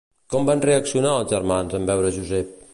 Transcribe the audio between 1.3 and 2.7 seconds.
germans en veure Josep?